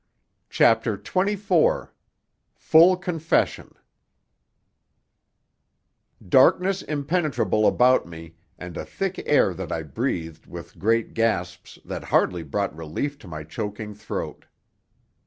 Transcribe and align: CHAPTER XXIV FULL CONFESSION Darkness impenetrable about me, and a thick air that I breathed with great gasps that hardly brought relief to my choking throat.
CHAPTER 0.49 0.97
XXIV 0.97 1.91
FULL 2.55 2.97
CONFESSION 2.97 3.75
Darkness 6.27 6.81
impenetrable 6.81 7.67
about 7.67 8.07
me, 8.07 8.33
and 8.57 8.77
a 8.77 8.83
thick 8.83 9.21
air 9.27 9.53
that 9.53 9.71
I 9.71 9.83
breathed 9.83 10.47
with 10.47 10.79
great 10.79 11.13
gasps 11.13 11.77
that 11.85 12.05
hardly 12.05 12.41
brought 12.41 12.75
relief 12.75 13.19
to 13.19 13.27
my 13.27 13.43
choking 13.43 13.93
throat. 13.93 14.45